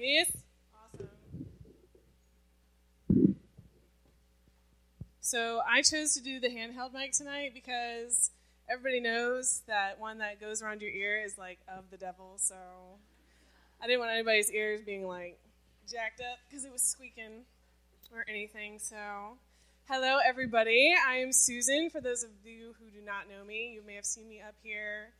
[0.00, 0.32] Yes.
[0.72, 1.08] Awesome.
[5.20, 8.30] So I chose to do the handheld mic tonight because
[8.70, 12.32] everybody knows that one that goes around your ear is like of the devil.
[12.38, 12.54] So
[13.82, 15.38] I didn't want anybody's ears being like
[15.86, 17.44] jacked up because it was squeaking
[18.10, 18.78] or anything.
[18.78, 18.96] So
[19.86, 20.94] hello, everybody.
[21.06, 21.90] I am Susan.
[21.90, 24.54] For those of you who do not know me, you may have seen me up
[24.62, 25.10] here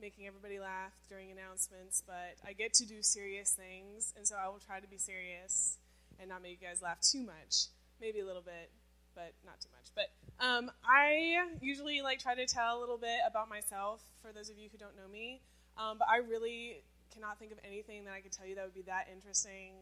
[0.00, 4.48] making everybody laugh during announcements, but I get to do serious things, and so I
[4.48, 5.78] will try to be serious
[6.18, 7.68] and not make you guys laugh too much.
[8.00, 8.70] Maybe a little bit,
[9.14, 9.88] but not too much.
[9.94, 10.12] But
[10.44, 14.58] um, I usually like try to tell a little bit about myself for those of
[14.58, 15.40] you who don't know me.
[15.78, 16.82] Um, but I really
[17.12, 19.72] cannot think of anything that I could tell you that would be that interesting.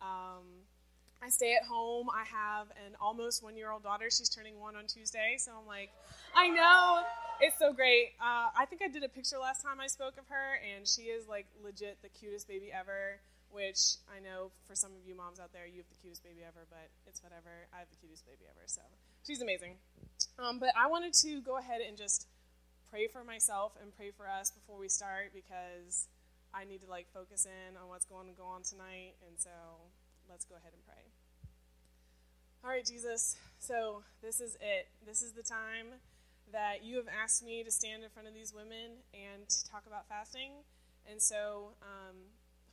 [0.00, 0.64] Um,
[1.22, 2.08] I stay at home.
[2.10, 4.06] I have an almost one year old daughter.
[4.10, 5.36] She's turning one on Tuesday.
[5.38, 5.90] So I'm like,
[6.34, 7.02] I know.
[7.40, 8.14] It's so great.
[8.20, 11.02] Uh, I think I did a picture last time I spoke of her, and she
[11.02, 13.20] is like legit the cutest baby ever.
[13.50, 16.44] Which I know for some of you moms out there, you have the cutest baby
[16.46, 17.64] ever, but it's whatever.
[17.72, 18.60] I have the cutest baby ever.
[18.66, 18.82] So
[19.26, 19.80] she's amazing.
[20.38, 22.28] Um, but I wanted to go ahead and just
[22.90, 26.08] pray for myself and pray for us before we start because
[26.52, 29.16] I need to like focus in on what's going to go on tonight.
[29.26, 29.50] And so
[30.28, 31.04] let's go ahead and pray.
[32.64, 33.36] All right, Jesus.
[33.58, 34.88] So this is it.
[35.04, 35.98] This is the time
[36.52, 40.08] that you have asked me to stand in front of these women and talk about
[40.08, 40.64] fasting.
[41.08, 42.16] And so, um,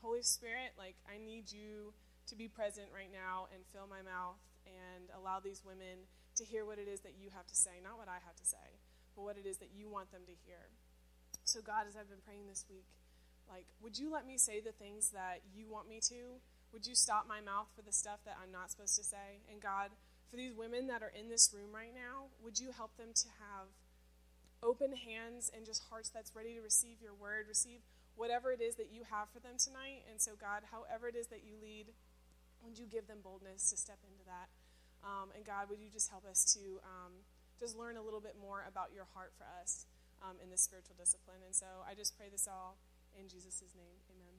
[0.01, 1.93] Holy Spirit, like, I need you
[2.27, 6.65] to be present right now and fill my mouth and allow these women to hear
[6.65, 8.79] what it is that you have to say, not what I have to say,
[9.15, 10.71] but what it is that you want them to hear.
[11.43, 12.87] So, God, as I've been praying this week,
[13.47, 16.41] like, would you let me say the things that you want me to?
[16.75, 19.39] Would you stop my mouth for the stuff that I'm not supposed to say?
[19.47, 19.95] And God,
[20.27, 23.31] for these women that are in this room right now, would you help them to
[23.39, 23.71] have
[24.59, 27.79] open hands and just hearts that's ready to receive your word, receive
[28.19, 30.03] whatever it is that you have for them tonight.
[30.11, 31.95] And so, God, however it is that you lead,
[32.59, 34.51] would you give them boldness to step into that?
[34.99, 37.23] Um, and God, would you just help us to um,
[37.55, 39.87] just learn a little bit more about your heart for us
[40.19, 41.39] um, in this spiritual discipline?
[41.39, 42.75] And so I just pray this all
[43.15, 44.03] in Jesus' name.
[44.11, 44.34] Amen.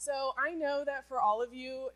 [0.00, 1.90] So I know that for all of you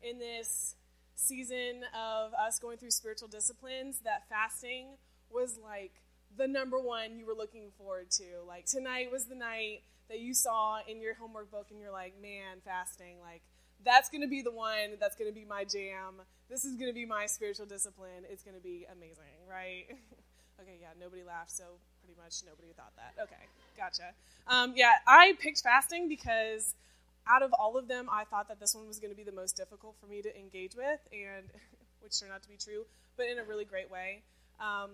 [0.00, 0.76] in this
[1.16, 4.90] season of us going through spiritual disciplines, that fasting
[5.32, 5.90] was like
[6.36, 8.46] the number one you were looking forward to.
[8.46, 12.14] Like tonight was the night that you saw in your homework book and you're like,
[12.22, 13.42] man, fasting, like
[13.84, 16.22] that's going to be the one that's going to be my jam.
[16.48, 18.22] This is going to be my spiritual discipline.
[18.30, 19.86] It's going to be amazing, right?
[20.60, 21.64] okay, yeah, nobody laughed, so
[22.00, 23.20] pretty much nobody thought that.
[23.20, 23.42] Okay,
[23.76, 24.14] gotcha.
[24.46, 26.76] Um, yeah, I picked fasting because
[27.26, 29.32] out of all of them, I thought that this one was going to be the
[29.32, 31.46] most difficult for me to engage with, and
[32.00, 32.86] which turned out to be true,
[33.16, 34.22] but in a really great way.
[34.58, 34.90] Um,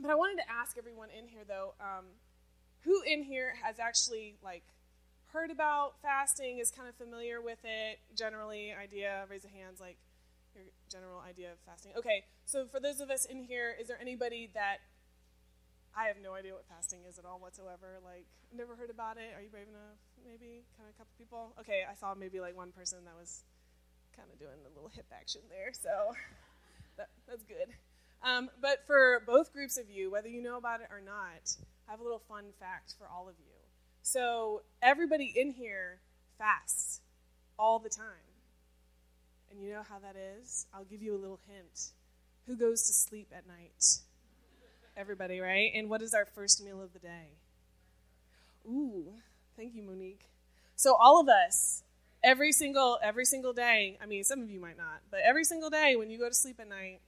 [0.00, 2.04] but I wanted to ask everyone in here, though, um,
[2.82, 4.64] who in here has actually like
[5.32, 9.96] heard about fasting, is kind of familiar with it, generally, idea, raise a hands, like
[10.54, 11.92] your general idea of fasting.
[11.96, 14.78] Okay, so for those of us in here, is there anybody that
[15.96, 17.96] I have no idea what fasting is at all whatsoever?
[18.04, 19.32] Like, never heard about it.
[19.34, 19.96] Are you brave enough?
[20.22, 21.56] Maybe, kind of a couple people.
[21.58, 23.44] Okay, I saw maybe like one person that was
[24.14, 26.12] kind of doing the little hip action there, so
[26.98, 27.72] that, that's good.
[28.22, 31.56] Um, but for both groups of you, whether you know about it or not,
[31.88, 33.54] I have a little fun fact for all of you.
[34.02, 36.00] So, everybody in here
[36.38, 37.00] fasts
[37.58, 38.36] all the time.
[39.50, 40.66] And you know how that is?
[40.74, 41.92] I'll give you a little hint.
[42.46, 44.00] Who goes to sleep at night?
[44.96, 45.70] Everybody, right?
[45.74, 47.28] And what is our first meal of the day?
[48.66, 49.12] Ooh,
[49.56, 50.28] thank you, Monique.
[50.74, 51.82] So, all of us,
[52.24, 55.68] every single every single day i mean some of you might not but every single
[55.70, 56.98] day when you go to sleep at night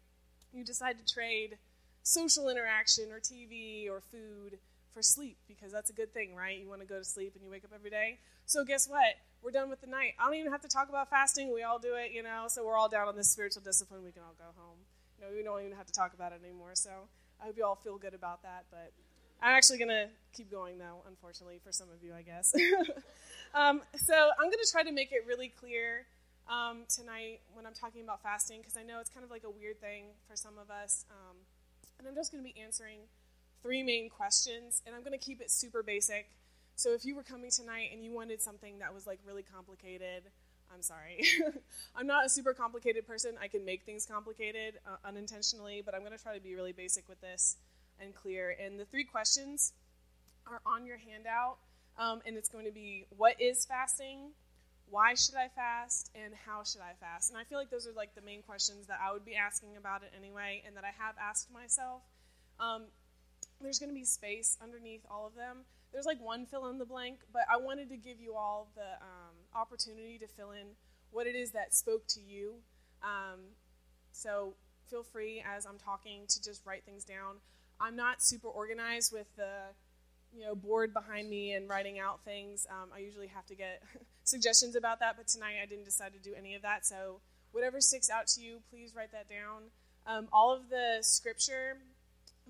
[0.53, 1.59] you decide to trade
[2.03, 4.59] social interaction or TV or food
[4.94, 6.59] for sleep because that's a good thing, right?
[6.60, 8.19] You want to go to sleep and you wake up every day.
[8.47, 9.16] So guess what?
[9.43, 10.15] We're done with the night.
[10.19, 11.55] I don't even have to talk about fasting.
[11.55, 12.47] We all do it, you know.
[12.49, 14.05] So we're all down on this spiritual discipline.
[14.05, 14.78] We can all go home.
[15.19, 16.72] You know, we don't even have to talk about it anymore.
[16.75, 16.91] So
[17.41, 18.65] I hope you all feel good about that.
[18.71, 18.93] But
[19.41, 22.54] I'm actually going to keep going though, unfortunately, for some of you, I guess.
[23.54, 26.06] um, so I'm going to try to make it really clear
[26.49, 29.50] um, tonight when I'm talking about fasting because I know it's kind of like a
[29.50, 31.05] weird thing for some of us.
[31.11, 31.37] Um,
[31.99, 33.00] and I'm just going to be answering
[33.62, 36.31] three main questions, and I'm going to keep it super basic.
[36.76, 40.23] So if you were coming tonight and you wanted something that was like really complicated,
[40.73, 41.25] I'm sorry.
[41.97, 43.35] I'm not a super complicated person.
[43.41, 46.73] I can make things complicated uh, unintentionally, but I'm going to try to be really
[46.73, 47.56] basic with this
[48.00, 48.56] and clear.
[48.62, 49.73] And the three questions
[50.47, 51.59] are on your handout,
[51.99, 54.31] um, and it's going to be what is fasting?
[54.91, 57.31] why should I fast and how should I fast?
[57.31, 59.76] And I feel like those are like the main questions that I would be asking
[59.76, 62.03] about it anyway, and that I have asked myself.
[62.59, 62.85] Um,
[63.61, 65.59] there's going to be space underneath all of them.
[65.93, 68.82] There's like one fill in the blank, but I wanted to give you all the
[68.82, 69.18] um,
[69.54, 70.76] opportunity to fill in
[71.10, 72.54] what it is that spoke to you.
[73.02, 73.40] Um,
[74.12, 74.54] so
[74.88, 77.36] feel free as I'm talking to just write things down.
[77.80, 79.74] I'm not super organized with the
[80.34, 82.66] you know board behind me and writing out things.
[82.70, 83.82] Um, I usually have to get
[84.24, 86.86] suggestions about that, but tonight I didn't decide to do any of that.
[86.86, 87.20] So
[87.52, 89.70] whatever sticks out to you, please write that down.
[90.06, 91.78] Um, all of the scripture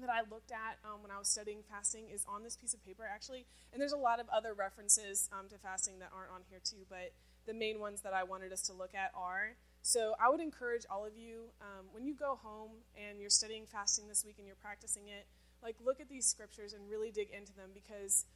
[0.00, 2.84] that I looked at um, when I was studying fasting is on this piece of
[2.84, 3.46] paper, actually.
[3.72, 6.86] And there's a lot of other references um, to fasting that aren't on here, too.
[6.88, 7.12] But
[7.46, 9.56] the main ones that I wanted us to look at are.
[9.82, 13.64] So I would encourage all of you, um, when you go home and you're studying
[13.64, 15.26] fasting this week and you're practicing it,
[15.62, 18.26] like look at these scriptures and really dig into them because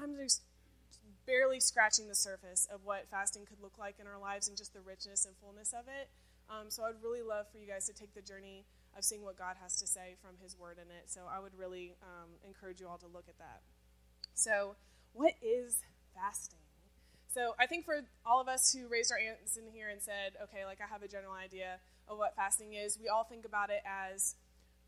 [0.00, 0.42] I'm just
[1.26, 4.72] barely scratching the surface of what fasting could look like in our lives and just
[4.72, 6.08] the richness and fullness of it.
[6.48, 8.64] Um, so I'd really love for you guys to take the journey
[8.96, 11.06] of seeing what God has to say from His Word in it.
[11.06, 13.60] So I would really um, encourage you all to look at that.
[14.34, 14.76] So,
[15.12, 15.82] what is
[16.14, 16.60] fasting?
[17.32, 20.34] So I think for all of us who raised our hands in here and said,
[20.42, 21.78] okay, like I have a general idea
[22.08, 24.34] of what fasting is, we all think about it as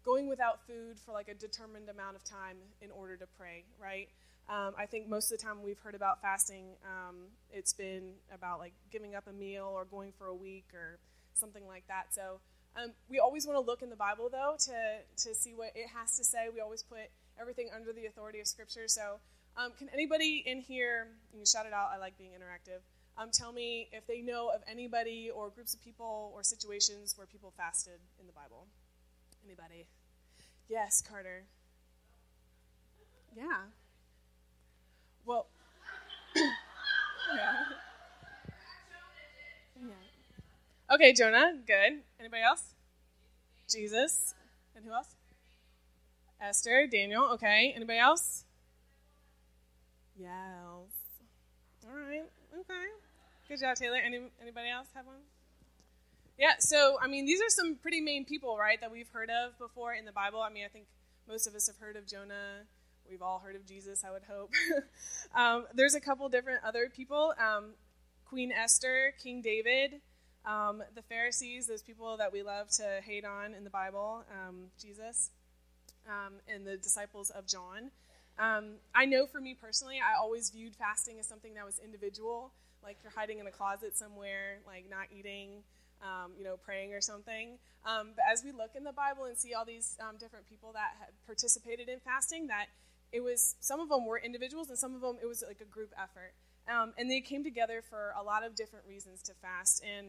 [0.04, 4.08] going without food for like a determined amount of time in order to pray, right?
[4.48, 7.16] Um, I think most of the time we've heard about fasting, um,
[7.52, 10.98] it's been about like giving up a meal or going for a week or
[11.34, 12.06] something like that.
[12.10, 12.40] So
[12.76, 15.88] um, we always want to look in the Bible though to to see what it
[15.94, 16.48] has to say.
[16.52, 17.10] We always put
[17.40, 18.86] everything under the authority of Scripture.
[18.86, 19.20] So
[19.56, 22.80] um, can anybody in here, you can shout it out, I like being interactive,
[23.18, 27.26] um, tell me if they know of anybody or groups of people or situations where
[27.26, 28.66] people fasted in the Bible?
[29.44, 29.86] Anybody?
[30.68, 31.44] Yes, Carter.
[33.36, 33.64] Yeah.
[35.26, 35.46] Well,
[36.36, 37.64] yeah.
[40.92, 42.02] Okay, Jonah, good.
[42.20, 42.74] Anybody else?
[43.66, 44.34] Jesus.
[44.76, 45.14] And who else?
[46.38, 47.72] Esther, Daniel, okay.
[47.74, 48.44] Anybody else?
[50.14, 50.28] Yes.
[51.86, 52.28] All right.
[52.60, 52.84] Okay.
[53.48, 53.96] Good job, Taylor.
[54.04, 55.16] Any, anybody else have one?
[56.38, 59.58] Yeah, so, I mean, these are some pretty main people, right, that we've heard of
[59.58, 60.42] before in the Bible.
[60.42, 60.84] I mean, I think
[61.26, 62.64] most of us have heard of Jonah.
[63.08, 64.52] We've all heard of Jesus, I would hope.
[65.34, 67.70] um, there's a couple different other people um,
[68.26, 70.02] Queen Esther, King David,
[70.44, 74.66] um, the Pharisees, those people that we love to hate on in the Bible, um,
[74.80, 75.30] Jesus,
[76.08, 77.90] um, and the disciples of John.
[78.38, 82.50] Um, I know for me personally, I always viewed fasting as something that was individual,
[82.82, 85.62] like you're hiding in a closet somewhere, like not eating,
[86.02, 87.58] um, you know, praying or something.
[87.86, 90.96] Um, but as we look in the Bible and see all these different people that
[90.98, 92.66] had participated in fasting, that
[93.12, 95.64] it was some of them were individuals and some of them it was like a
[95.64, 96.32] group effort.
[96.66, 99.84] And they came together for a lot of different reasons to fast.
[99.84, 100.08] And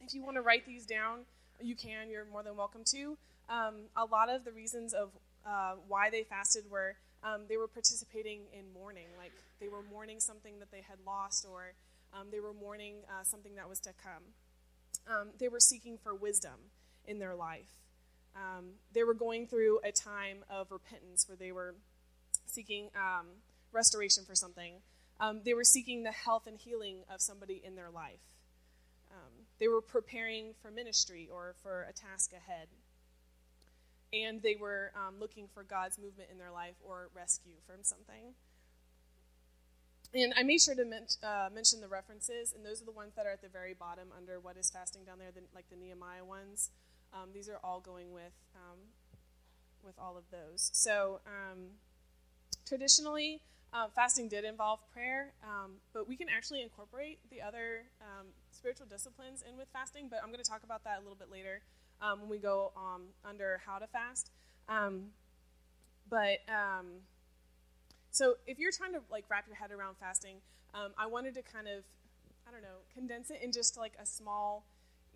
[0.00, 1.20] if you want to write these down,
[1.60, 2.10] you can.
[2.10, 3.16] You're more than welcome to.
[3.48, 5.10] Um, a lot of the reasons of
[5.46, 10.20] uh, why they fasted were um, they were participating in mourning, like they were mourning
[10.20, 11.74] something that they had lost, or
[12.14, 14.22] um, they were mourning uh, something that was to come.
[15.06, 16.70] Um, they were seeking for wisdom
[17.06, 17.72] in their life.
[18.34, 21.74] Um, they were going through a time of repentance where they were
[22.46, 23.26] seeking um,
[23.72, 24.74] restoration for something.
[25.44, 28.29] They were seeking the health and healing of somebody in their life.
[29.60, 32.68] They were preparing for ministry or for a task ahead
[34.12, 38.34] and they were um, looking for God's movement in their life or rescue from something.
[40.12, 43.14] And I made sure to men- uh, mention the references, and those are the ones
[43.14, 45.76] that are at the very bottom under what is fasting down there, the, like the
[45.76, 46.70] Nehemiah ones.
[47.12, 48.78] Um, these are all going with um,
[49.84, 50.70] with all of those.
[50.74, 51.58] So um,
[52.66, 58.26] traditionally, uh, fasting did involve prayer, um, but we can actually incorporate the other um,
[58.50, 60.08] spiritual disciplines in with fasting.
[60.10, 61.60] But I'm going to talk about that a little bit later
[62.02, 64.30] um, when we go um, under how to fast.
[64.68, 65.10] Um,
[66.08, 66.86] but um,
[68.10, 70.36] so if you're trying to like wrap your head around fasting,
[70.74, 71.84] um, I wanted to kind of,
[72.48, 74.64] I don't know, condense it in just like a small,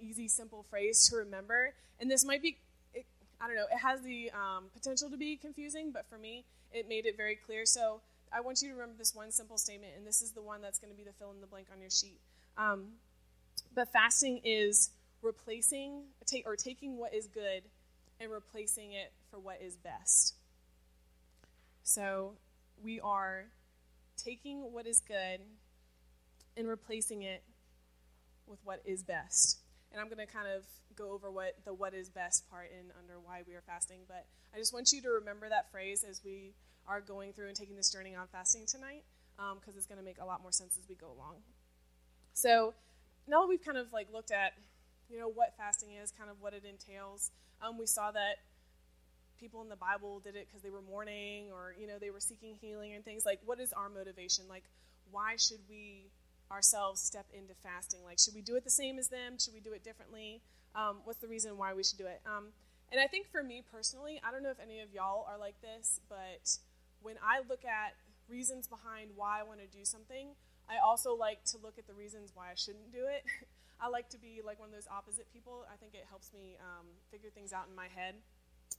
[0.00, 1.74] easy, simple phrase to remember.
[2.00, 2.58] And this might be,
[2.92, 3.04] it,
[3.40, 6.88] I don't know, it has the um, potential to be confusing, but for me, it
[6.88, 7.66] made it very clear.
[7.66, 8.00] So
[8.34, 10.80] I want you to remember this one simple statement, and this is the one that's
[10.80, 12.18] going to be the fill in the blank on your sheet.
[12.58, 12.94] Um,
[13.74, 14.90] but fasting is
[15.22, 16.02] replacing
[16.44, 17.62] or taking what is good
[18.18, 20.34] and replacing it for what is best.
[21.84, 22.32] So
[22.82, 23.46] we are
[24.16, 25.40] taking what is good
[26.56, 27.44] and replacing it
[28.46, 29.58] with what is best.
[29.92, 30.64] And I'm going to kind of
[30.96, 34.26] go over what the what is best part in under why we are fasting, but
[34.52, 36.54] I just want you to remember that phrase as we
[36.86, 39.04] are going through and taking this journey on fasting tonight
[39.36, 41.36] because um, it's going to make a lot more sense as we go along.
[42.32, 42.74] So
[43.26, 44.52] now that we've kind of like looked at
[45.10, 47.30] you know, what fasting is, kind of what it entails.
[47.62, 48.36] Um, we saw that
[49.38, 52.20] people in the Bible did it because they were mourning or, you know, they were
[52.20, 53.26] seeking healing and things.
[53.26, 54.46] Like, what is our motivation?
[54.48, 54.64] Like,
[55.10, 56.10] why should we
[56.50, 58.00] ourselves step into fasting.
[58.04, 59.38] Like, should we do it the same as them?
[59.38, 60.42] Should we do it differently?
[60.74, 62.20] Um, what's the reason why we should do it?
[62.26, 62.48] Um,
[62.92, 65.60] and I think for me personally, I don't know if any of y'all are like
[65.62, 66.58] this, but
[67.04, 67.94] when I look at
[68.28, 70.32] reasons behind why I want to do something,
[70.64, 73.22] I also like to look at the reasons why I shouldn't do it.
[73.80, 75.68] I like to be like one of those opposite people.
[75.68, 78.16] I think it helps me um, figure things out in my head.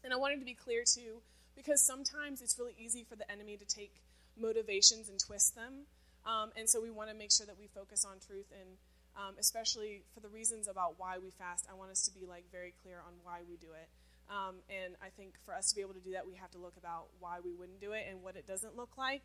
[0.03, 1.21] And I wanted to be clear too,
[1.55, 4.01] because sometimes it's really easy for the enemy to take
[4.35, 5.85] motivations and twist them.
[6.25, 8.81] Um, and so we want to make sure that we focus on truth and
[9.15, 11.67] um, especially for the reasons about why we fast.
[11.69, 13.87] I want us to be like very clear on why we do it.
[14.29, 16.57] Um, and I think for us to be able to do that, we have to
[16.57, 19.21] look about why we wouldn't do it and what it doesn't look like.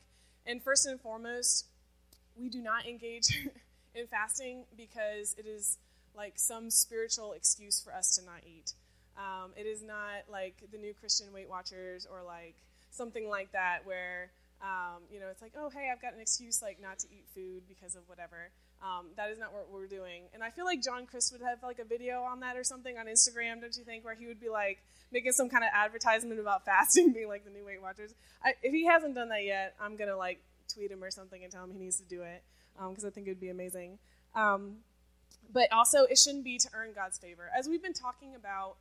[0.47, 1.67] And first and foremost,
[2.37, 3.49] we do not engage
[3.95, 5.79] in fasting because it is
[6.15, 8.75] like some spiritual excuse for us to not eat.
[9.17, 12.57] Um, it is not like the new Christian Weight Watchers or like
[12.91, 14.31] something like that where
[14.63, 17.25] um, you know it's like oh hey I've got an excuse like not to eat
[17.35, 18.51] food because of whatever.
[18.83, 20.23] Um, that is not what we're doing.
[20.33, 22.97] And I feel like John Crist would have like a video on that or something
[22.97, 24.79] on Instagram, don't you think, where he would be like
[25.13, 28.15] making some kind of advertisement about fasting, being like the new Weight Watchers.
[28.43, 30.41] I, if he hasn't done that yet, I'm gonna like
[30.73, 32.43] tweet him or something and tell him he needs to do it
[32.89, 33.99] because um, I think it would be amazing.
[34.35, 34.77] Um,
[35.53, 37.51] but also, it shouldn't be to earn God's favor.
[37.57, 38.77] As we've been talking about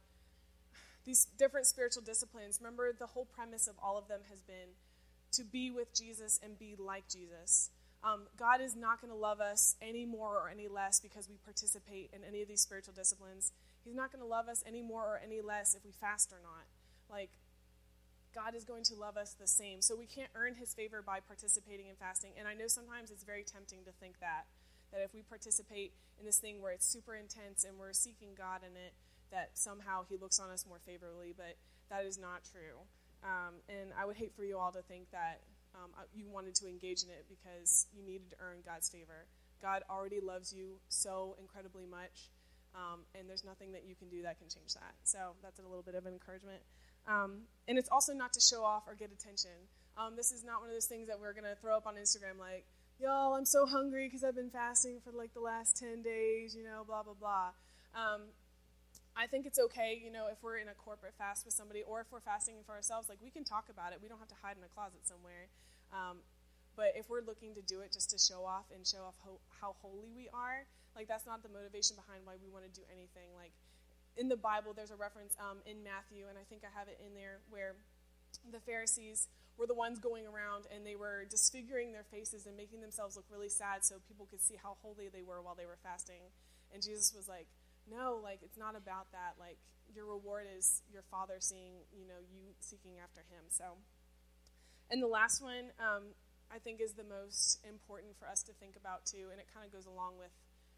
[1.05, 4.75] these different spiritual disciplines, remember the whole premise of all of them has been
[5.31, 7.71] to be with Jesus and be like Jesus.
[8.03, 11.35] Um, God is not going to love us any more or any less because we
[11.43, 13.51] participate in any of these spiritual disciplines.
[13.83, 16.39] He's not going to love us any more or any less if we fast or
[16.41, 16.67] not.
[17.09, 17.31] Like,
[18.33, 19.81] God is going to love us the same.
[19.81, 22.31] So we can't earn his favor by participating in fasting.
[22.37, 24.45] And I know sometimes it's very tempting to think that
[24.91, 28.61] that if we participate in this thing where it's super intense and we're seeking God
[28.65, 28.93] in it,
[29.31, 31.57] that somehow he looks on us more favorably, but
[31.89, 32.89] that is not true.
[33.23, 35.41] Um, and I would hate for you all to think that
[35.79, 39.27] um, uh, you wanted to engage in it because you needed to earn God's favor.
[39.62, 42.31] God already loves you so incredibly much,
[42.75, 44.95] um, and there's nothing that you can do that can change that.
[45.03, 46.62] So that's a little bit of an encouragement.
[47.07, 49.67] Um, and it's also not to show off or get attention.
[49.98, 51.95] Um, this is not one of those things that we're going to throw up on
[51.95, 52.65] Instagram like,
[53.00, 56.63] y'all, I'm so hungry because I've been fasting for like the last 10 days, you
[56.63, 57.51] know, blah, blah, blah.
[57.95, 58.31] Um,
[59.15, 62.00] I think it's okay, you know, if we're in a corporate fast with somebody or
[62.00, 64.00] if we're fasting for ourselves, like we can talk about it.
[64.01, 65.51] We don't have to hide in a closet somewhere.
[65.91, 66.22] Um,
[66.75, 69.43] but if we're looking to do it just to show off and show off ho-
[69.62, 70.63] how holy we are,
[70.96, 73.36] like that's not the motivation behind why we want to do anything.
[73.36, 73.51] Like
[74.15, 77.00] in the Bible, there's a reference um, in Matthew, and I think I have it
[77.03, 77.75] in there, where
[78.51, 79.27] the Pharisees
[79.60, 83.25] were the ones going around and they were disfiguring their faces and making themselves look
[83.29, 86.31] really sad so people could see how holy they were while they were fasting.
[86.74, 87.48] And Jesus was like,
[87.84, 89.36] No, like, it's not about that.
[89.38, 89.58] Like,
[89.93, 93.50] your reward is your Father seeing, you know, you seeking after Him.
[93.50, 93.75] So,
[94.91, 96.15] and the last one, um,
[96.51, 99.65] I think, is the most important for us to think about too, and it kind
[99.65, 100.31] of goes along with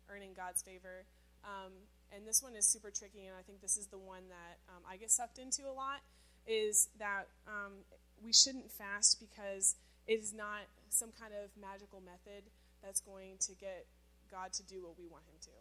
[0.09, 1.05] earning God's favor.
[1.43, 1.71] Um,
[2.11, 4.83] and this one is super tricky, and I think this is the one that um,
[4.87, 6.01] I get sucked into a lot.
[6.47, 7.85] Is that um,
[8.23, 9.75] we shouldn't fast because
[10.07, 12.49] it is not some kind of magical method
[12.81, 13.85] that's going to get
[14.29, 15.57] God to do what we want Him to.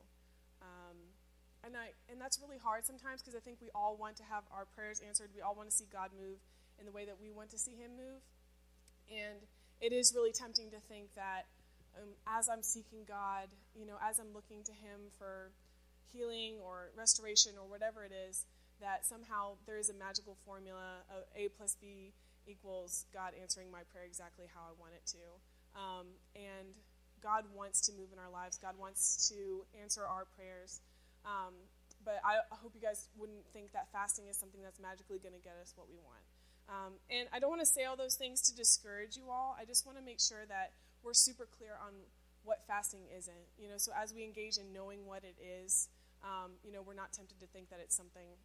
[0.62, 0.97] Um,
[1.64, 4.45] and I and that's really hard sometimes because I think we all want to have
[4.50, 5.30] our prayers answered.
[5.35, 6.40] We all want to see God move
[6.78, 8.25] in the way that we want to see Him move,
[9.10, 9.38] and
[9.80, 11.46] it is really tempting to think that
[11.98, 15.50] um, as I'm seeking God, you know, as I'm looking to Him for
[16.12, 18.46] healing or restoration or whatever it is,
[18.80, 22.12] that somehow there is a magical formula of A plus B
[22.46, 25.24] equals God answering my prayer exactly how I want it to.
[25.76, 26.74] Um, and
[27.22, 28.56] God wants to move in our lives.
[28.56, 30.80] God wants to answer our prayers.
[31.24, 31.52] Um,
[32.04, 35.36] but I, I, hope you guys wouldn't think that fasting is something that's magically going
[35.36, 36.24] to get us what we want.
[36.70, 39.56] Um, and I don't want to say all those things to discourage you all.
[39.58, 40.70] I just want to make sure that
[41.02, 41.92] we're super clear on
[42.44, 43.50] what fasting isn't.
[43.58, 45.88] You know, so as we engage in knowing what it is,
[46.22, 48.38] um, you know, we're not tempted to think that it's something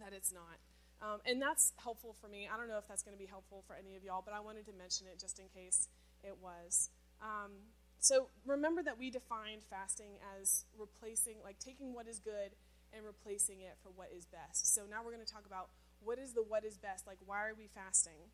[0.00, 0.56] that it's not.
[1.02, 2.48] Um, and that's helpful for me.
[2.52, 4.40] I don't know if that's going to be helpful for any of y'all, but I
[4.40, 5.88] wanted to mention it just in case
[6.22, 6.90] it was.
[7.20, 7.52] Um,
[8.00, 12.52] so remember that we defined fasting as replacing, like taking what is good
[12.92, 14.74] and replacing it for what is best.
[14.74, 15.68] So now we're going to talk about
[16.02, 17.06] what is the what is best.
[17.06, 18.30] Like, why are we fasting?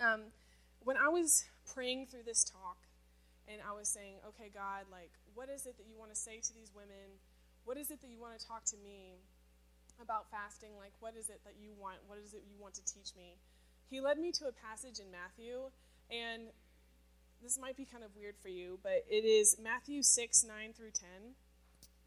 [0.00, 0.32] Um,
[0.82, 2.78] when I was praying through this talk,
[3.46, 6.40] and I was saying, okay, God, like, what is it that you want to say
[6.40, 7.20] to these women?
[7.64, 9.20] What is it that you want to talk to me?
[10.00, 11.98] about fasting, like what is it that you want?
[12.06, 13.36] What is it you want to teach me?
[13.90, 15.70] He led me to a passage in Matthew,
[16.10, 16.50] and
[17.42, 20.90] this might be kind of weird for you, but it is Matthew 6, 9 through
[20.90, 21.08] 10.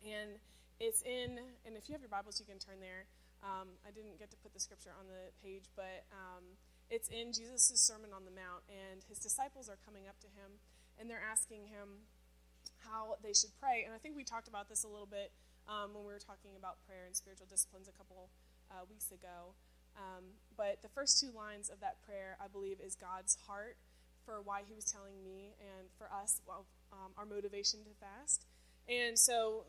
[0.05, 0.31] And
[0.79, 3.05] it's in, and if you have your Bibles, you can turn there.
[3.43, 6.57] Um, I didn't get to put the scripture on the page, but um,
[6.89, 10.57] it's in Jesus' Sermon on the Mount, and his disciples are coming up to him,
[10.97, 12.07] and they're asking him,
[12.83, 13.83] how they should pray.
[13.85, 15.31] And I think we talked about this a little bit
[15.67, 18.29] um, when we were talking about prayer and spiritual disciplines a couple
[18.71, 19.55] uh, weeks ago.
[19.97, 23.77] Um, but the first two lines of that prayer, I believe, is God's heart
[24.25, 28.45] for why He was telling me and for us well, um, our motivation to fast.
[28.87, 29.65] And so,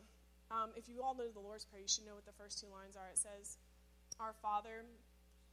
[0.51, 2.67] um, if you all know the Lord's Prayer, you should know what the first two
[2.67, 3.09] lines are.
[3.13, 3.57] It says,
[4.19, 4.85] Our Father,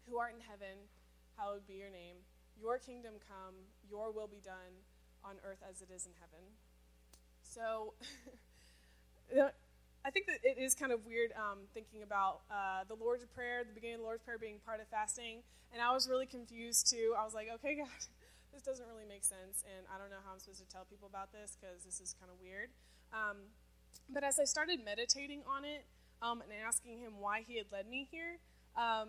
[0.09, 0.89] who art in heaven,
[1.37, 2.25] hallowed be your name.
[2.57, 4.85] Your kingdom come, your will be done
[5.25, 6.45] on earth as it is in heaven.
[7.45, 7.93] So,
[10.07, 13.67] I think that it is kind of weird um, thinking about uh, the Lord's Prayer,
[13.67, 15.43] the beginning of the Lord's Prayer being part of fasting.
[15.75, 17.13] And I was really confused too.
[17.19, 17.91] I was like, okay, God,
[18.55, 19.67] this doesn't really make sense.
[19.67, 22.15] And I don't know how I'm supposed to tell people about this because this is
[22.17, 22.71] kind of weird.
[23.13, 23.51] Um,
[24.09, 25.85] but as I started meditating on it
[26.23, 28.39] um, and asking Him why He had led me here,
[28.77, 29.09] um,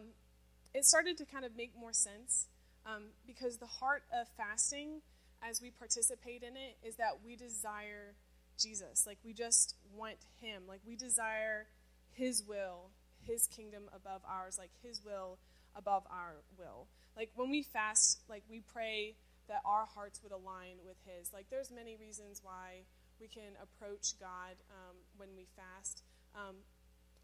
[0.73, 2.47] it started to kind of make more sense
[2.85, 5.01] um, because the heart of fasting,
[5.41, 8.15] as we participate in it, is that we desire
[8.57, 9.05] Jesus.
[9.05, 10.63] Like we just want Him.
[10.67, 11.67] Like we desire
[12.11, 12.91] His will,
[13.25, 15.37] His kingdom above ours, like His will
[15.75, 16.87] above our will.
[17.15, 19.15] Like when we fast, like we pray
[19.47, 21.33] that our hearts would align with His.
[21.33, 22.83] Like there's many reasons why
[23.19, 26.03] we can approach God um, when we fast,
[26.35, 26.55] um,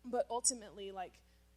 [0.05, 1.13] but ultimately, like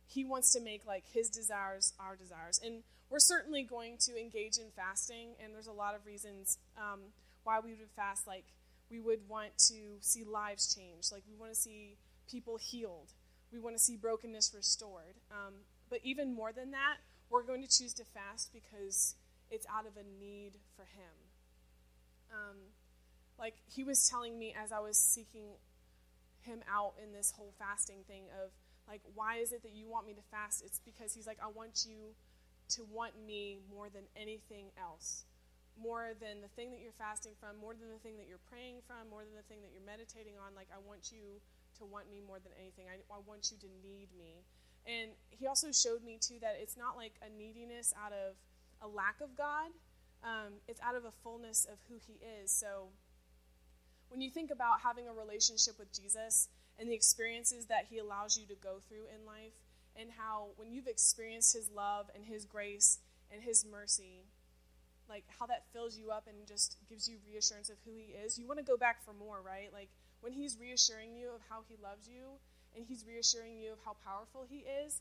[0.07, 4.59] He wants to make like His desires our desires, and we're certainly going to engage
[4.59, 5.35] in fasting.
[5.43, 7.00] And there's a lot of reasons um,
[7.45, 8.45] why we would fast, like
[8.90, 11.12] we would want to see lives changed.
[11.12, 11.97] Like, we want to see
[12.31, 13.12] people healed.
[13.52, 15.16] We want to see brokenness restored.
[15.31, 15.55] Um,
[15.90, 16.99] but even more than that,
[17.31, 19.14] we're going to choose to fast because
[19.50, 21.14] it's out of a need for Him.
[23.38, 25.57] Like, He was telling me as I was seeking
[26.40, 28.50] Him out in this whole fasting thing of,
[28.88, 30.62] like, why is it that you want me to fast?
[30.64, 32.14] It's because He's like, I want you
[32.69, 35.25] to want me more than anything else
[35.76, 38.81] more than the thing that you're fasting from, more than the thing that you're praying
[38.88, 40.57] from, more than the thing that you're meditating on.
[40.57, 41.40] Like, I want you
[41.78, 42.88] to want me more than anything.
[42.88, 44.40] I, I want you to need me.
[44.88, 48.41] And he also showed me, too, that it's not like a neediness out of
[48.80, 49.73] a lack of God,
[50.25, 52.50] um, it's out of a fullness of who he is.
[52.50, 52.89] So,
[54.08, 58.38] when you think about having a relationship with Jesus and the experiences that he allows
[58.38, 59.54] you to go through in life,
[59.99, 62.99] and how when you've experienced his love and his grace
[63.32, 64.26] and his mercy,
[65.08, 68.38] like how that fills you up and just gives you reassurance of who he is,
[68.38, 69.71] you want to go back for more, right?
[69.73, 69.88] Like
[70.21, 72.36] when he's reassuring you of how he loves you
[72.75, 75.00] and he's reassuring you of how powerful he is,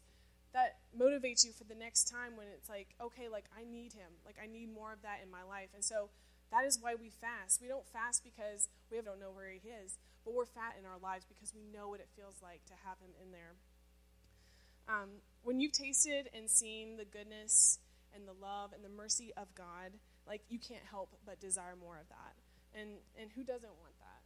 [0.53, 4.07] that motivates you for the next time when it's like, okay, like I need him.
[4.25, 5.69] Like I need more of that in my life.
[5.75, 6.09] And so
[6.51, 7.62] that is why we fast.
[7.62, 10.99] We don't fast because we don't know where he is, but we're fat in our
[11.01, 13.55] lives because we know what it feels like to have him in there.
[14.88, 17.79] Um, when you've tasted and seen the goodness
[18.13, 21.97] and the love and the mercy of God, like you can't help but desire more
[21.97, 22.34] of that.
[22.73, 24.21] And and who doesn't want that?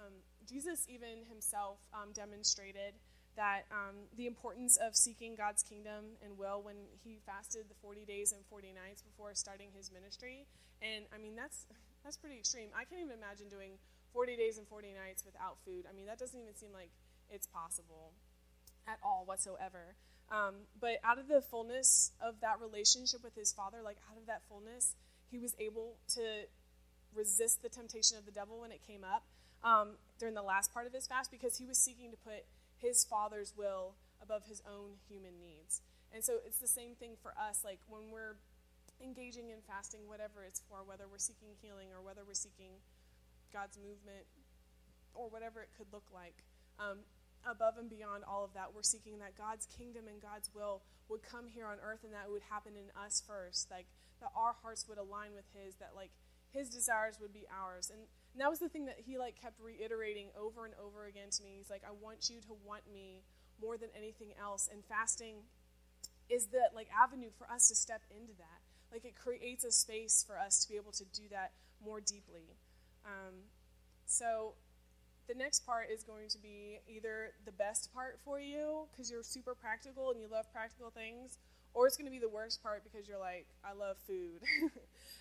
[0.00, 0.12] Um,
[0.48, 2.94] Jesus even himself um, demonstrated
[3.38, 6.74] that um, the importance of seeking God's kingdom and will when
[7.06, 10.44] he fasted the 40 days and 40 nights before starting his ministry.
[10.82, 11.64] And I mean that's
[12.02, 12.74] that's pretty extreme.
[12.74, 13.78] I can't even imagine doing
[14.12, 15.86] 40 days and 40 nights without food.
[15.88, 16.90] I mean that doesn't even seem like
[17.30, 18.10] it's possible
[18.90, 19.94] at all whatsoever.
[20.34, 24.26] Um, but out of the fullness of that relationship with his father, like out of
[24.26, 24.98] that fullness,
[25.30, 26.50] he was able to
[27.14, 29.24] resist the temptation of the devil when it came up
[29.62, 32.44] um, during the last part of his fast because he was seeking to put
[32.80, 35.82] his father's will above his own human needs.
[36.12, 37.62] And so it's the same thing for us.
[37.64, 38.36] Like when we're
[39.02, 42.80] engaging in fasting, whatever it's for, whether we're seeking healing or whether we're seeking
[43.52, 44.26] God's movement
[45.14, 46.44] or whatever it could look like,
[46.78, 47.04] um,
[47.46, 51.22] above and beyond all of that, we're seeking that God's kingdom and God's will would
[51.22, 53.70] come here on earth and that it would happen in us first.
[53.70, 53.86] Like
[54.20, 56.10] that our hearts would align with his, that like
[56.50, 57.90] his desires would be ours.
[57.92, 61.30] And, and that was the thing that he like kept reiterating over and over again
[61.30, 61.54] to me.
[61.56, 63.22] He's like, I want you to want me
[63.60, 64.68] more than anything else.
[64.72, 65.42] And fasting
[66.28, 68.60] is the like avenue for us to step into that.
[68.92, 71.52] Like it creates a space for us to be able to do that
[71.84, 72.56] more deeply.
[73.04, 73.34] Um,
[74.06, 74.54] so
[75.28, 79.22] the next part is going to be either the best part for you because you're
[79.22, 81.38] super practical and you love practical things,
[81.78, 84.42] or it's going to be the worst part because you're like, I love food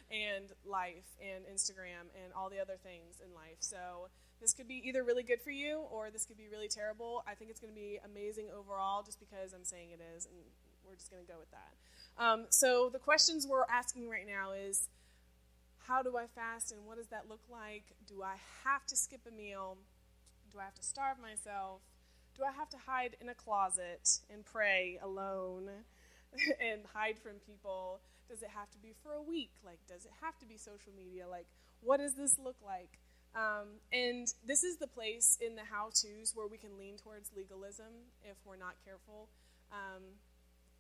[0.09, 3.61] and life and Instagram and all the other things in life.
[3.61, 4.09] So
[4.41, 7.23] this could be either really good for you or this could be really terrible.
[7.27, 10.33] I think it's going to be amazing overall just because I'm saying it is, and
[10.83, 11.77] we're just going to go with that.
[12.17, 14.89] Um, so the questions we're asking right now is
[15.87, 17.83] how do I fast and what does that look like?
[18.07, 19.77] Do I have to skip a meal?
[20.51, 21.81] Do I have to starve myself?
[22.35, 25.69] Do I have to hide in a closet and pray alone
[26.59, 27.99] and hide from people?
[28.29, 29.51] Does it have to be for a week?
[29.65, 31.27] Like, does it have to be social media?
[31.29, 31.47] Like,
[31.81, 32.99] what does this look like?
[33.35, 37.29] Um, and this is the place in the how to's where we can lean towards
[37.35, 39.29] legalism if we're not careful,
[39.71, 40.01] um,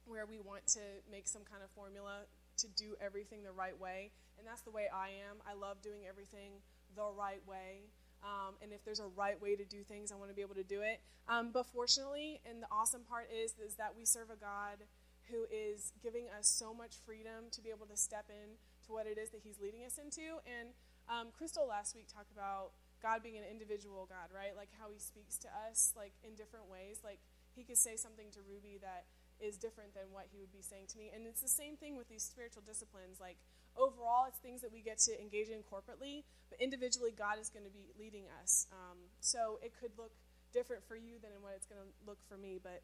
[0.05, 2.25] where we want to make some kind of formula
[2.57, 4.11] to do everything the right way.
[4.37, 5.37] And that's the way I am.
[5.45, 6.61] I love doing everything
[6.95, 7.85] the right way.
[8.23, 10.55] Um, and if there's a right way to do things, I want to be able
[10.55, 10.99] to do it.
[11.29, 14.81] Um, but fortunately, and the awesome part is, is that we serve a God
[15.31, 19.05] who is giving us so much freedom to be able to step in to what
[19.05, 20.39] it is that He's leading us into.
[20.47, 20.75] And
[21.07, 24.55] um, Crystal last week talked about God being an individual God, right?
[24.55, 27.01] Like how He speaks to us, like in different ways.
[27.03, 27.19] Like
[27.55, 29.05] He could say something to Ruby that
[29.39, 31.11] is different than what He would be saying to me.
[31.13, 33.19] And it's the same thing with these spiritual disciplines.
[33.21, 33.37] Like
[33.77, 37.65] overall, it's things that we get to engage in corporately, but individually, God is going
[37.65, 38.65] to be leading us.
[38.73, 40.11] Um, so it could look
[40.53, 42.81] different for you than in what it's going to look for me, but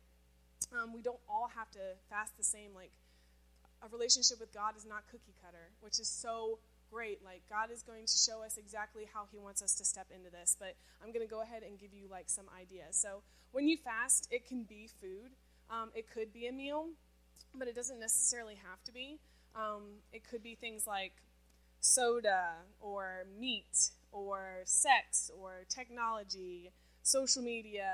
[0.75, 2.73] um, we don't all have to fast the same.
[2.75, 2.91] Like
[3.83, 6.59] a relationship with God is not cookie cutter, which is so
[6.93, 7.23] great.
[7.23, 10.29] Like, God is going to show us exactly how He wants us to step into
[10.29, 10.55] this.
[10.57, 12.95] But I'm going to go ahead and give you, like, some ideas.
[12.95, 15.31] So, when you fast, it can be food,
[15.69, 16.87] um, it could be a meal,
[17.55, 19.19] but it doesn't necessarily have to be.
[19.55, 21.13] Um, it could be things like
[21.79, 26.71] soda or meat or sex or technology,
[27.03, 27.93] social media,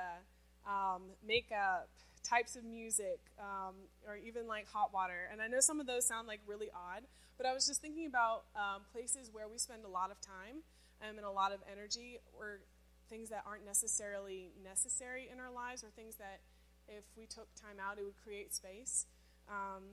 [0.68, 1.90] um, makeup,
[2.24, 3.76] types of music, um,
[4.08, 5.30] or even like hot water.
[5.32, 7.04] And I know some of those sound like really odd,
[7.38, 10.64] but I was just thinking about um, places where we spend a lot of time
[11.02, 12.60] um, and a lot of energy, or
[13.10, 16.42] things that aren't necessarily necessary in our lives, or things that
[16.88, 19.06] if we took time out, it would create space.
[19.48, 19.84] Um,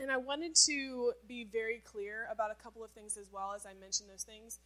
[0.00, 3.66] and I wanted to be very clear about a couple of things as well as
[3.66, 4.58] I mention those things.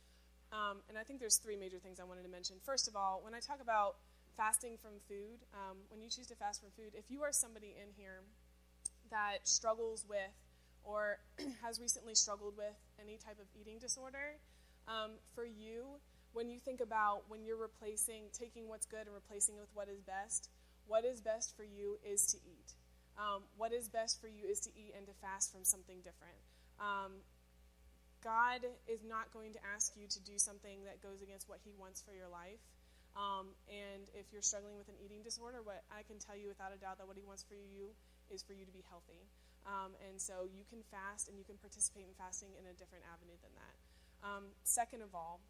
[0.53, 2.57] Um, and I think there's three major things I wanted to mention.
[2.65, 3.97] First of all, when I talk about
[4.41, 7.77] fasting from food, um, when you choose to fast from food, if you are somebody
[7.77, 8.25] in here
[9.11, 10.33] that struggles with
[10.83, 11.21] or
[11.63, 14.41] has recently struggled with any type of eating disorder,
[14.89, 16.01] um, for you,
[16.33, 19.89] when you think about when you're replacing, taking what's good and replacing it with what
[19.93, 20.49] is best,
[20.87, 22.73] what is best for you is to eat.
[23.19, 26.41] Um, what is best for you is to eat and to fast from something different.
[26.81, 27.21] Um,
[28.25, 31.73] God is not going to ask you to do something that goes against what He
[31.79, 32.65] wants for your life.
[33.19, 36.71] Um, and if you're struggling with an eating disorder, what I can tell you without
[36.71, 37.91] a doubt that what He wants for you
[38.31, 39.27] is for you to be healthy.
[39.67, 43.05] Um, and so you can fast and you can participate in fasting in a different
[43.11, 43.75] avenue than that.
[44.25, 45.41] Um, second of all,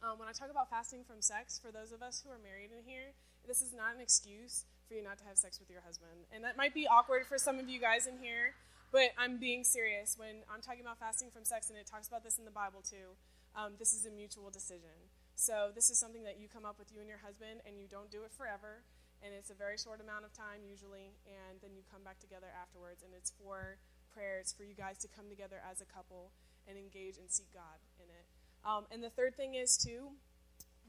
[0.00, 2.72] um, when I talk about fasting from sex, for those of us who are married
[2.72, 3.12] in here,
[3.46, 6.28] this is not an excuse for you not to have sex with your husband.
[6.32, 8.52] And that might be awkward for some of you guys in here,
[8.92, 10.16] but I'm being serious.
[10.16, 12.84] When I'm talking about fasting from sex, and it talks about this in the Bible
[12.84, 13.16] too,
[13.56, 15.08] um, this is a mutual decision.
[15.34, 17.86] So this is something that you come up with you and your husband, and you
[17.88, 18.82] don't do it forever
[19.24, 22.52] and it's a very short amount of time usually, and then you come back together
[22.52, 23.80] afterwards, and it's for
[24.12, 24.38] prayer.
[24.38, 26.30] It's for you guys to come together as a couple
[26.68, 28.26] and engage and seek God in it.
[28.68, 30.12] Um, and the third thing is too,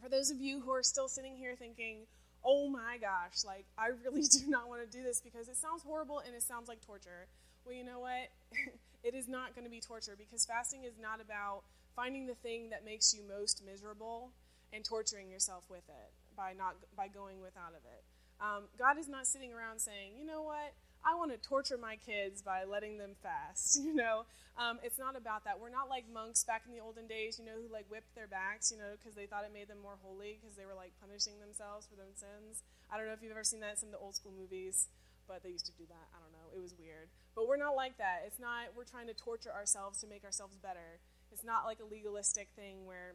[0.04, 2.08] for those of you who are still sitting here thinking,
[2.44, 5.84] "Oh my gosh, like I really do not want to do this because it sounds
[5.84, 7.28] horrible and it sounds like torture."
[7.66, 8.30] Well, you know what?
[9.04, 11.64] it is not going to be torture because fasting is not about
[11.96, 14.32] finding the thing that makes you most miserable
[14.74, 18.04] and torturing yourself with it by not by going without of it.
[18.42, 21.96] Um, God is not sitting around saying, you know what, I want to torture my
[21.96, 23.80] kids by letting them fast.
[23.86, 24.26] You know,
[24.58, 25.62] um, it's not about that.
[25.62, 28.28] We're not like monks back in the olden days, you know, who like whipped their
[28.28, 30.92] backs, you know, because they thought it made them more holy because they were like
[31.00, 32.66] punishing themselves for their sins.
[32.90, 34.90] I don't know if you've ever seen that in some of the old school movies,
[35.30, 36.08] but they used to do that.
[36.12, 36.50] I don't know.
[36.52, 37.14] It was weird.
[37.38, 38.26] But we're not like that.
[38.26, 41.00] It's not, we're trying to torture ourselves to make ourselves better.
[41.36, 43.12] It's not like a legalistic thing where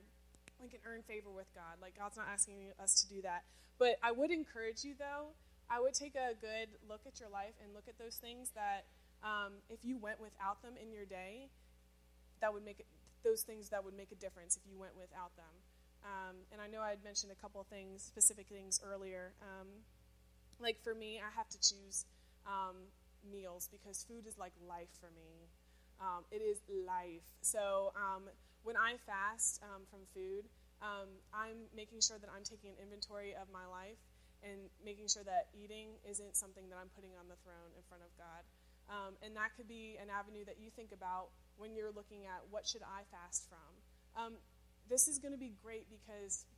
[0.60, 1.80] we can earn favor with God.
[1.80, 3.48] Like, God's not asking us to do that.
[3.78, 5.32] But I would encourage you, though,
[5.72, 8.84] I would take a good look at your life and look at those things that
[9.24, 11.48] um, if you went without them in your day,
[12.44, 12.86] that would make it,
[13.24, 15.54] those things that would make a difference if you went without them.
[16.04, 19.32] Um, and I know I had mentioned a couple things, specific things earlier.
[19.40, 19.68] Um,
[20.60, 22.04] like for me, I have to choose
[22.44, 22.76] um,
[23.24, 25.48] meals because food is like life for me.
[26.00, 27.28] Um, it is life.
[27.40, 28.24] So um,
[28.64, 30.48] when I fast from food,
[30.80, 34.00] um, I'm making sure that I'm taking an inventory of my life
[34.40, 38.00] and making sure that eating isn't something that I'm putting on the throne in front
[38.00, 38.42] of God.
[38.88, 41.28] Um, and that could be an avenue that you think about
[41.60, 43.70] when you're looking at what should I fast from.
[44.16, 44.32] Um,
[44.88, 46.48] this is going to be great because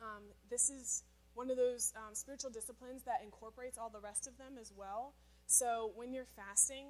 [0.00, 1.02] um, this is
[1.34, 5.14] one of those um, spiritual disciplines that incorporates all the rest of them as well.
[5.46, 6.86] So when you're fasting,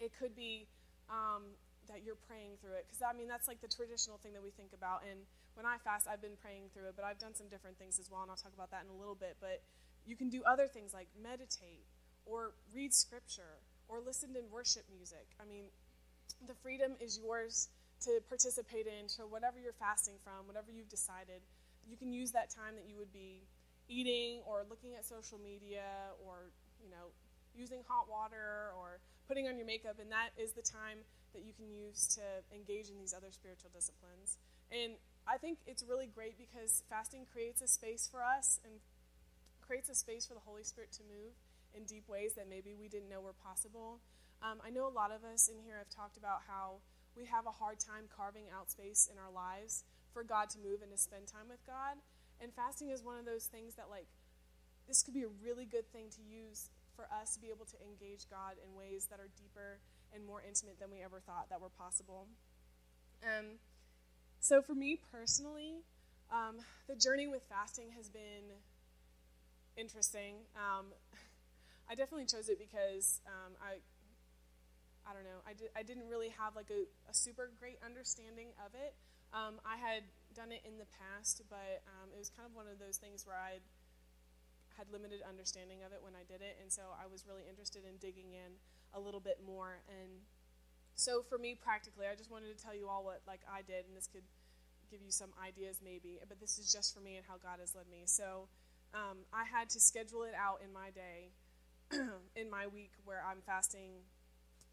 [0.00, 0.66] it could be
[1.10, 1.56] um,
[1.88, 4.50] that you're praying through it because I mean that's like the traditional thing that we
[4.50, 7.46] think about and when I fast, I've been praying through it, but I've done some
[7.48, 9.38] different things as well, and I'll talk about that in a little bit.
[9.40, 9.62] But
[10.04, 11.86] you can do other things like meditate
[12.26, 15.26] or read scripture or listen to worship music.
[15.40, 15.66] I mean,
[16.46, 17.68] the freedom is yours
[18.02, 21.40] to participate in, to whatever you're fasting from, whatever you've decided.
[21.86, 23.46] You can use that time that you would be
[23.88, 26.50] eating or looking at social media or,
[26.82, 27.14] you know,
[27.54, 31.52] using hot water or putting on your makeup, and that is the time that you
[31.52, 32.22] can use to
[32.54, 34.38] engage in these other spiritual disciplines.
[34.70, 34.94] And
[35.26, 38.80] I think it's really great because fasting creates a space for us and
[39.60, 41.32] creates a space for the Holy Spirit to move
[41.74, 44.00] in deep ways that maybe we didn't know were possible.
[44.42, 46.84] Um, I know a lot of us in here have talked about how
[47.16, 50.82] we have a hard time carving out space in our lives for God to move
[50.82, 51.98] and to spend time with God.
[52.40, 54.06] And fasting is one of those things that, like,
[54.86, 57.76] this could be a really good thing to use for us to be able to
[57.82, 59.78] engage God in ways that are deeper
[60.14, 62.26] and more intimate than we ever thought that were possible.
[63.22, 63.58] Um,
[64.40, 65.82] so, for me personally,
[66.30, 68.60] um, the journey with fasting has been
[69.76, 70.46] interesting.
[70.56, 70.92] Um,
[71.90, 73.80] I definitely chose it because um, I,
[75.08, 78.48] I don't know, I, di- I didn't really have like a, a super great understanding
[78.64, 78.94] of it.
[79.34, 80.04] Um, I had
[80.34, 83.26] done it in the past, but um, it was kind of one of those things
[83.26, 83.58] where I
[84.76, 87.82] had limited understanding of it when I did it, and so I was really interested
[87.86, 88.58] in digging in
[88.92, 89.82] a little bit more.
[89.88, 90.22] And
[90.94, 93.86] so for me, practically, I just wanted to tell you all what like I did,
[93.86, 94.26] and this could
[94.90, 97.74] give you some ideas maybe, but this is just for me and how God has
[97.74, 98.02] led me.
[98.06, 98.48] So
[98.94, 101.34] um, I had to schedule it out in my day,
[102.36, 104.06] in my week where I'm fasting,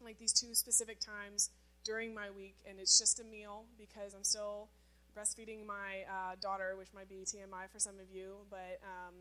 [0.00, 1.50] like these two specific times
[1.84, 4.68] during my week, and it's just a meal because I'm still
[5.16, 9.14] breastfeeding my uh, daughter, which might be TMI for some of you, but um,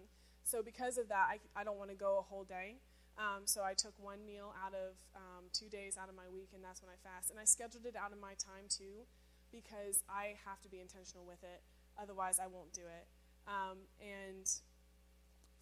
[0.44, 2.78] so because of that, I, I don't want to go a whole day.
[3.18, 6.50] Um, so I took one meal out of um, two days out of my week,
[6.56, 7.30] and that's when I fast.
[7.30, 9.06] And I scheduled it out of my time too,
[9.52, 11.62] because I have to be intentional with it.
[12.00, 13.06] Otherwise, I won't do it.
[13.48, 14.48] Um, and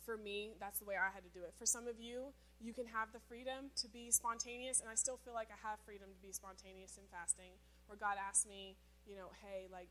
[0.06, 1.54] for me, that's the way I had to do it.
[1.58, 5.18] For some of you, you can have the freedom to be spontaneous, and I still
[5.18, 8.76] feel like I have freedom to be spontaneous in fasting, where God asks me,
[9.08, 9.89] you know, hey, like,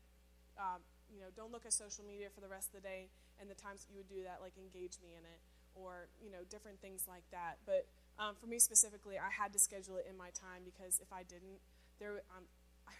[0.57, 3.49] um, you know, don't look at social media for the rest of the day, and
[3.49, 5.39] the times that you would do that, like, engage me in it
[5.75, 7.57] or you know different things like that.
[7.65, 11.11] But um, for me specifically, I had to schedule it in my time because if
[11.13, 11.61] I didn't,
[11.99, 12.45] there um,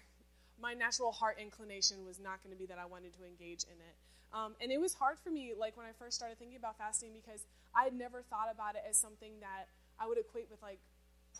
[0.61, 3.77] my natural heart inclination was not going to be that I wanted to engage in
[3.79, 3.95] it.
[4.31, 7.11] Um, and it was hard for me, like when I first started thinking about fasting,
[7.13, 9.65] because I had never thought about it as something that
[9.97, 10.79] I would equate with like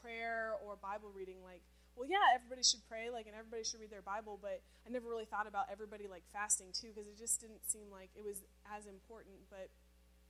[0.01, 1.37] prayer or Bible reading.
[1.45, 1.61] Like,
[1.99, 5.11] well, yeah, everybody should pray, like, and everybody should read their Bible, but I never
[5.11, 8.39] really thought about everybody like fasting too, because it just didn't seem like it was
[8.71, 9.51] as important.
[9.51, 9.67] But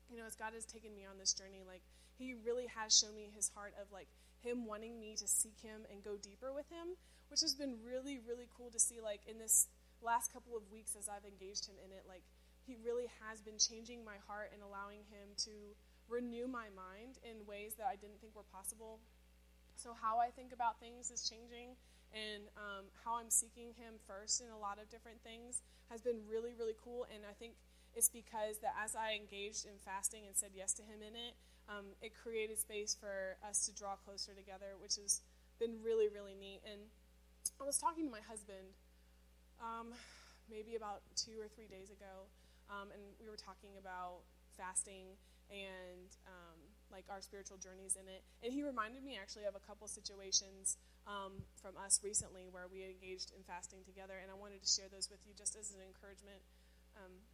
[0.09, 1.85] you know, as God has taken me on this journey, like
[2.17, 4.09] He really has shown me His heart of like
[4.41, 6.97] Him wanting me to seek Him and go deeper with Him,
[7.29, 8.97] which has been really, really cool to see.
[8.97, 9.69] Like in this
[10.01, 12.25] last couple of weeks, as I've engaged Him in it, like
[12.65, 15.77] He really has been changing my heart and allowing Him to
[16.09, 19.05] renew my mind in ways that I didn't think were possible.
[19.79, 21.79] So how I think about things is changing,
[22.11, 26.19] and um, how I'm seeking Him first in a lot of different things has been
[26.27, 27.07] really, really cool.
[27.07, 27.55] And I think
[27.95, 31.39] it's because that as I engaged in fasting and said yes to Him in it,
[31.71, 35.23] um, it created space for us to draw closer together, which has
[35.63, 36.59] been really, really neat.
[36.67, 36.91] And
[37.55, 38.75] I was talking to my husband
[39.63, 39.95] um,
[40.51, 42.27] maybe about two or three days ago,
[42.67, 44.27] um, and we were talking about
[44.59, 45.15] fasting
[45.47, 46.59] and um,
[46.91, 48.21] like our spiritual journeys in it.
[48.43, 52.85] And he reminded me actually of a couple situations um, from us recently where we
[52.85, 55.81] engaged in fasting together, and I wanted to share those with you just as an
[55.81, 56.41] encouragement.
[56.97, 57.25] Um,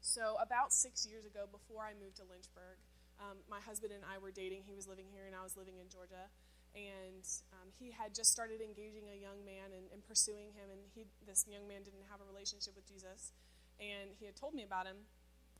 [0.00, 2.78] so, about six years ago, before I moved to Lynchburg,
[3.18, 4.62] um, my husband and I were dating.
[4.64, 6.30] He was living here, and I was living in Georgia.
[6.76, 7.24] And
[7.58, 10.70] um, he had just started engaging a young man and, and pursuing him.
[10.70, 13.32] And he, this young man didn't have a relationship with Jesus.
[13.80, 15.08] And he had told me about him.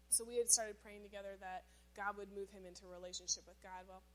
[0.09, 1.65] So we had started praying together that
[1.99, 3.83] God would move him into a relationship with God.
[3.91, 4.07] Well,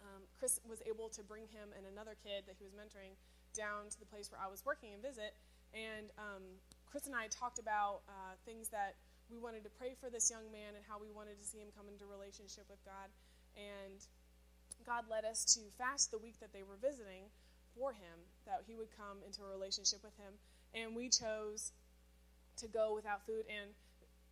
[0.00, 3.12] um, Chris was able to bring him and another kid that he was mentoring
[3.52, 5.36] down to the place where I was working and visit.
[5.76, 6.44] And um,
[6.88, 8.96] Chris and I talked about uh, things that
[9.28, 11.68] we wanted to pray for this young man and how we wanted to see him
[11.76, 13.12] come into relationship with God.
[13.56, 14.00] And
[14.84, 17.28] God led us to fast the week that they were visiting
[17.74, 20.32] for him, that he would come into a relationship with him.
[20.72, 21.72] And we chose
[22.62, 23.44] to go without food.
[23.50, 23.72] And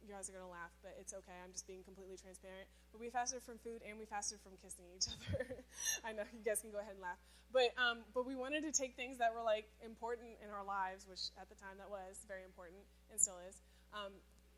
[0.04, 1.32] you guys are going to laugh, but it's okay.
[1.40, 2.68] I'm just being completely transparent.
[2.92, 5.64] But we fasted from food and we fasted from kissing each other.
[6.04, 7.16] I know you guys can go ahead and laugh.
[7.48, 11.08] But, um, but we wanted to take things that were like important in our lives,
[11.08, 13.56] which at the time that was very important and still is.
[13.96, 14.12] Um,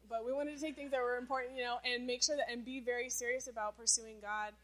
[0.08, 2.50] but we wanted to take things that were important, you know, and make sure that
[2.50, 4.54] and be very serious about pursuing God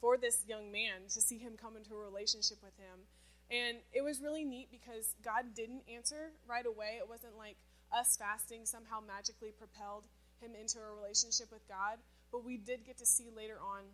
[0.00, 3.06] for this young man to see him come into a relationship with him.
[3.50, 6.98] And it was really neat because God didn't answer right away.
[6.98, 7.56] It wasn't like
[7.92, 10.04] us fasting somehow magically propelled
[10.40, 11.98] him into a relationship with God,
[12.32, 13.84] but we did get to see later on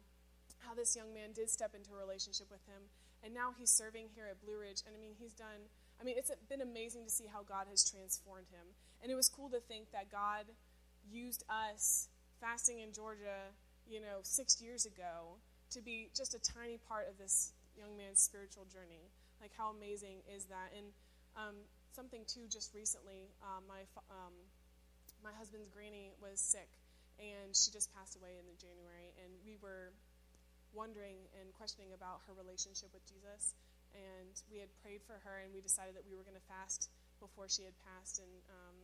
[0.59, 2.89] how this young man did step into a relationship with him.
[3.25, 4.83] And now he's serving here at Blue Ridge.
[4.87, 5.69] And I mean, he's done
[6.01, 8.77] I mean, it's been amazing to see how God has transformed him.
[9.03, 10.45] And it was cool to think that God
[11.09, 12.09] used us
[12.41, 13.53] fasting in Georgia,
[13.89, 18.21] you know, six years ago to be just a tiny part of this young man's
[18.21, 19.09] spiritual journey.
[19.41, 20.73] Like, how amazing is that?
[20.77, 20.87] And
[21.37, 21.57] um,
[21.97, 24.37] something, too, just recently, um, my, um,
[25.25, 26.69] my husband's granny was sick,
[27.17, 29.17] and she just passed away in January.
[29.25, 29.97] And we were
[30.77, 33.57] wondering and questioning about her relationship with Jesus
[33.97, 36.93] and we had prayed for her, and we decided that we were going to fast
[37.21, 38.77] before she had passed and um,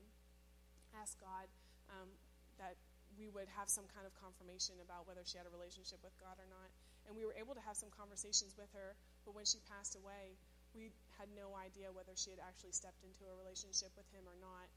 [0.97, 1.49] ask God
[1.93, 2.09] um,
[2.57, 2.81] that
[3.21, 6.41] we would have some kind of confirmation about whether she had a relationship with God
[6.41, 6.73] or not.
[7.05, 8.97] And we were able to have some conversations with her,
[9.29, 10.39] but when she passed away,
[10.75, 14.37] we had no idea whether she had actually stepped into a relationship with him or
[14.41, 14.69] not.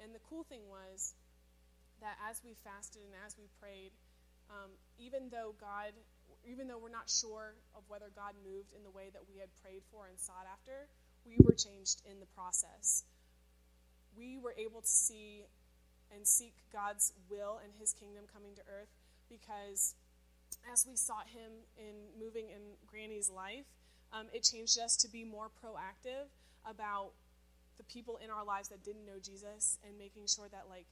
[0.00, 1.14] And the cool thing was
[2.00, 3.94] that as we fasted and as we prayed,
[4.50, 5.94] um, even though God
[6.44, 9.46] even though we're not sure of whether God moved in the way that we had
[9.62, 10.88] prayed for and sought after,
[11.24, 13.04] we were changed in the process.
[14.16, 15.46] We were able to see
[16.10, 18.90] and seek God's will and His kingdom coming to earth
[19.30, 19.94] because
[20.70, 23.70] as we sought Him in moving in Granny's life,
[24.12, 26.28] um, it changed us to be more proactive
[26.64, 27.12] about
[27.78, 30.86] the people in our lives that didn't know Jesus and making sure that, like,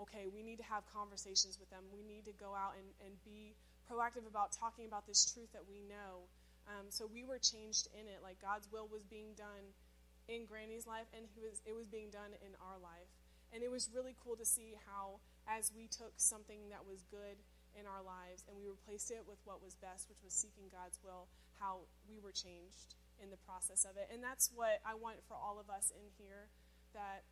[0.00, 1.84] okay, we need to have conversations with them.
[1.92, 3.54] We need to go out and, and be
[3.86, 6.26] proactive about talking about this truth that we know.
[6.66, 8.22] Um, so we were changed in it.
[8.22, 9.74] Like God's will was being done
[10.28, 13.10] in Granny's life, and was, it was being done in our life.
[13.52, 17.42] And it was really cool to see how, as we took something that was good
[17.74, 20.98] in our lives and we replaced it with what was best, which was seeking God's
[21.02, 21.26] will,
[21.60, 24.08] how we were changed in the process of it.
[24.08, 26.48] And that's what I want for all of us in here
[26.96, 27.28] that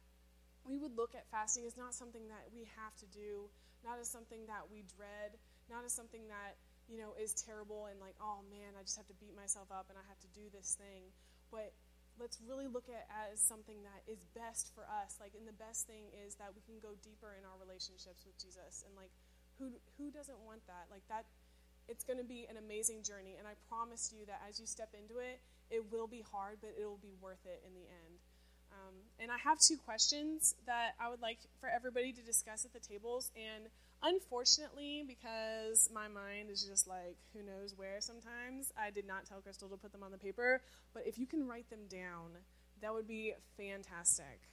[0.69, 3.49] we would look at fasting as not something that we have to do,
[3.81, 5.41] not as something that we dread,
[5.73, 9.09] not as something that, you know, is terrible and like, oh man, I just have
[9.09, 11.09] to beat myself up and I have to do this thing.
[11.49, 11.73] But
[12.21, 15.17] let's really look at as something that is best for us.
[15.23, 18.37] Like, and the best thing is that we can go deeper in our relationships with
[18.37, 18.85] Jesus.
[18.85, 19.15] And like,
[19.57, 20.87] who who doesn't want that?
[20.91, 21.27] Like that,
[21.89, 23.37] it's going to be an amazing journey.
[23.39, 26.75] And I promise you that as you step into it, it will be hard, but
[26.79, 28.21] it will be worth it in the end.
[28.71, 32.73] Um, and I have two questions that I would like for everybody to discuss at
[32.73, 33.33] the tables.
[33.35, 33.69] And
[34.03, 39.41] Unfortunately, because my mind is just like who knows where sometimes, I did not tell
[39.41, 40.63] Crystal to put them on the paper.
[40.95, 42.31] But if you can write them down,
[42.81, 44.49] that would be fantastic.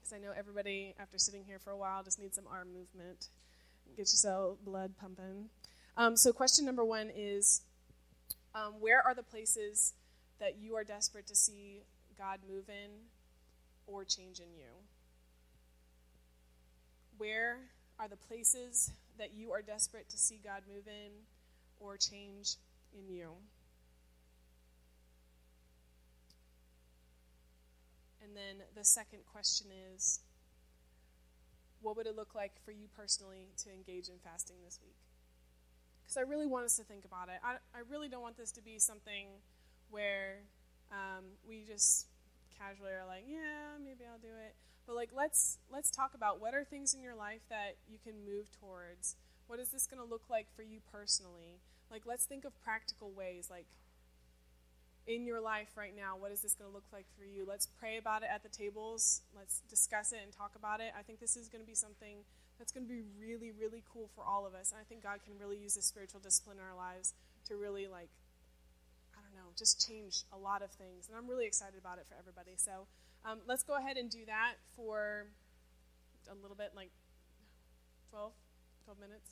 [0.00, 3.28] Because I know everybody, after sitting here for a while, just needs some arm movement.
[3.96, 5.48] Get yourself blood pumping.
[6.00, 7.60] Um, so, question number one is
[8.54, 9.92] um, Where are the places
[10.38, 11.82] that you are desperate to see
[12.16, 12.90] God move in
[13.86, 14.70] or change in you?
[17.18, 17.58] Where
[17.98, 21.12] are the places that you are desperate to see God move in
[21.78, 22.56] or change
[22.96, 23.32] in you.
[28.22, 30.20] And then the second question is
[31.82, 35.09] what would it look like for you personally to engage in fasting this week?
[36.10, 37.38] Because I really want us to think about it.
[37.38, 39.28] I, I really don't want this to be something
[39.90, 40.42] where
[40.90, 42.08] um, we just
[42.58, 44.56] casually are like, yeah, maybe I'll do it.
[44.88, 48.26] But like let's let's talk about what are things in your life that you can
[48.26, 49.14] move towards.
[49.46, 51.60] What is this going to look like for you personally?
[51.92, 53.66] Like let's think of practical ways like
[55.06, 57.46] in your life right now, what is this going to look like for you?
[57.46, 59.22] Let's pray about it at the tables.
[59.36, 60.92] Let's discuss it and talk about it.
[60.98, 62.18] I think this is going to be something
[62.60, 64.70] that's going to be really, really cool for all of us.
[64.70, 67.14] And I think God can really use this spiritual discipline in our lives
[67.48, 68.12] to really, like,
[69.16, 71.08] I don't know, just change a lot of things.
[71.08, 72.60] And I'm really excited about it for everybody.
[72.60, 72.84] So,
[73.24, 75.24] um, let's go ahead and do that for
[76.30, 76.92] a little bit, like
[78.10, 78.32] 12,
[78.84, 79.28] 12 minutes.